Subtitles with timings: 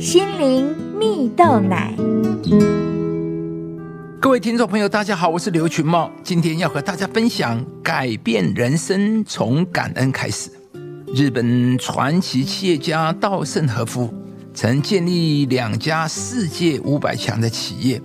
[0.00, 1.94] 心灵蜜豆奶。
[4.18, 10.50] 各位听众朋友，大家好，我是刘群茂，今天要和大家分享改变人生从感恩开始。
[11.14, 14.08] 日本传奇企业家稻盛和夫
[14.54, 18.00] 曾建立两家世界五百强的企业，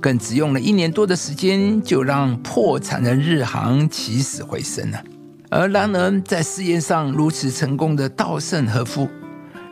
[0.00, 5.04] 更只用了一年多的时间，就让破产的日航起死回生了。
[5.50, 9.06] 而然而，在事业上如此成功的稻盛和夫。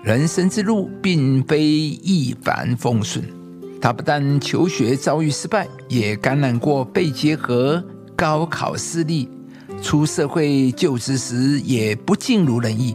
[0.07, 3.25] 人生之路并非一帆风顺，
[3.83, 9.29] 他不但求学遭遇失败，也感染过肺结核、高考失利，
[9.83, 12.95] 出社会就职时也不尽如人意，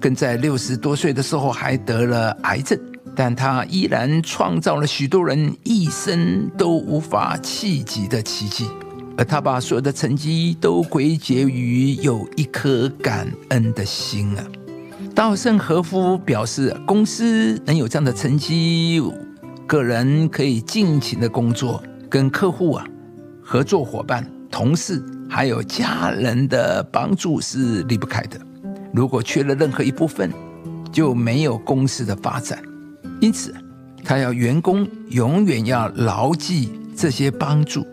[0.00, 2.80] 更在六十多岁的时候还得了癌症。
[3.14, 8.66] 但他依然创造了许多人一生都无法企及的奇迹，
[9.18, 14.44] 而他把所有的成绩都归结于有一颗感恩的心啊。
[15.16, 19.02] 稻盛和夫表示，公司能有这样的成绩，
[19.66, 22.86] 个人可以尽情的工作，跟客户啊、
[23.42, 28.38] 合作伙伴、同事还有家人的帮助是离不开的。
[28.92, 30.30] 如果缺了任何一部分，
[30.92, 32.62] 就没有公司的发展。
[33.18, 33.54] 因此，
[34.04, 37.86] 他要员工永远要牢记这些帮助，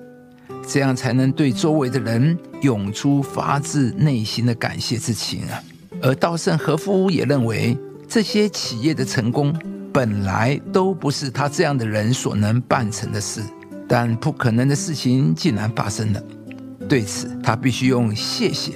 [0.67, 5.63] 这样才能对周围的人涌出发自内心的感谢之情啊。
[6.03, 7.77] 而稻盛和夫也认为，
[8.09, 9.55] 这些企业的成功
[9.93, 13.41] 本来都不是他这样的人所能办成的事，
[13.87, 16.21] 但不可能的事情竟然发生了。
[16.89, 18.73] 对此，他必须用“谢谢”“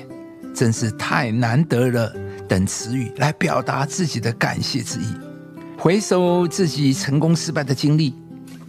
[0.55, 2.09] 真是太难得了”
[2.47, 5.05] 等词语来表达自己的感谢之意。
[5.77, 8.15] 回首自己成功失败的经历，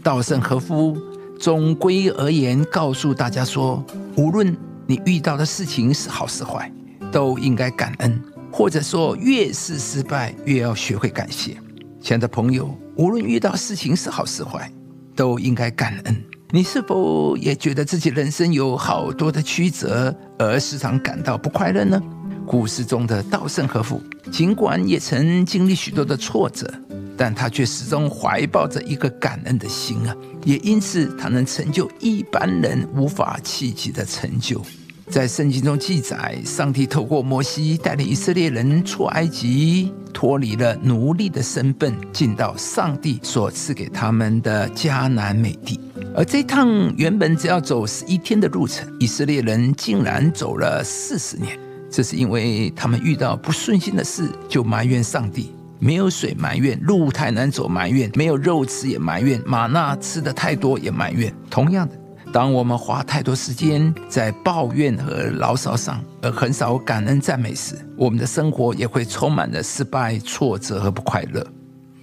[0.02, 0.98] 稻盛和夫
[1.38, 3.84] 总归而言告诉大家说：
[4.16, 6.70] 无论你遇到的事情是好是坏，
[7.12, 8.20] 都应该感恩。
[8.50, 11.56] 或者说，越是失败，越要学会感谢。
[12.00, 14.70] 亲爱的朋友，无论遇到事情是好是坏，
[15.14, 16.24] 都应该感恩。
[16.50, 22.00] 你是否也觉得自己人生有好多的曲折，而时常感到不快乐呢？
[22.46, 24.02] 故事中的稻盛和夫，
[24.32, 26.66] 尽管也曾经历许多的挫折，
[27.14, 34.62] 但他却始终怀抱着一个感恩的心啊，也因此他能成就一般人无法企及的成就。
[35.10, 45.80] 在圣经中记载，上帝透过摩西带领以色列人出埃及，脱离了奴隶的身份，进到上帝所赐给他们的迦南美地。
[46.14, 51.58] 而这趟原本只要走十一天的路程，以色列人竟然走了四十年。
[51.90, 61.32] 这是因为他们遇到不顺心的事，就埋怨上帝；没有水埋怨，路太难走埋怨，没有肉吃也埋怨，玛纳吃的太多也埋怨。
[61.48, 61.94] 同样的。
[62.32, 71.44] 当我们花太多时间在抱怨和牢骚上，而很少感恩赞美时，我们的生活也会充满了失败、挫折和不快乐。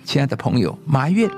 [0.04, 1.30] 亲爱的朋友，埋怨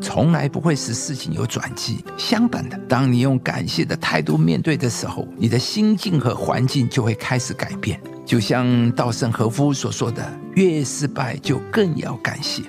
[0.00, 2.02] 从来不会使事情有转机。
[2.16, 8.00] 相反的，当你用感谢的态度面对的时候，你的心境和环境就会开始改变。
[8.24, 10.24] 就像稻盛和夫所说的
[10.56, 12.62] ：“越失败，就更要感谢。”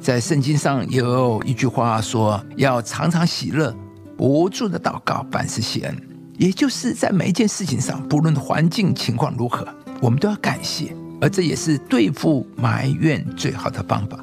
[0.00, 3.74] 在圣经上有一句话说：“要常常喜乐。”
[4.20, 5.96] 不住的祷告，凡事谢恩，
[6.36, 9.66] 也就是在每一件事情上，不论环境情况如何，
[9.98, 14.22] 我们都要感谢，而这也是对付埋怨最好的方法。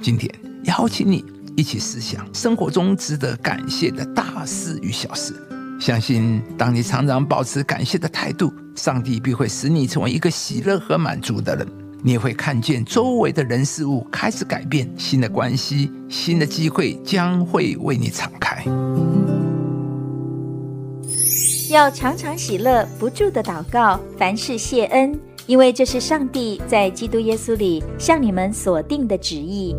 [0.00, 0.32] 今天
[0.62, 1.24] 邀请你
[1.56, 5.34] 一起思想生活中值得感谢的大事与小事，
[5.80, 11.66] 相信当你常常保持感谢的态度，上帝必会使你成为一个喜乐和满足的人。
[12.04, 18.49] 你也会看见周围的人事物开始改变，新的关系、新的机会将会为你敞开。
[21.70, 29.76] 要常常喜乐，不住的祷告，凡事谢恩，因为这是上帝在基督耶稣里向你们所定的旨意。